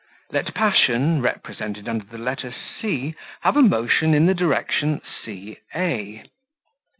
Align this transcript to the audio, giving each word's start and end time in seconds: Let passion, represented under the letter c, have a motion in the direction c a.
Let 0.31 0.55
passion, 0.55 1.21
represented 1.21 1.87
under 1.87 2.05
the 2.05 2.17
letter 2.17 2.51
c, 2.51 3.13
have 3.41 3.55
a 3.55 3.61
motion 3.61 4.15
in 4.15 4.25
the 4.25 4.33
direction 4.33 4.99
c 5.23 5.57
a. 5.75 6.25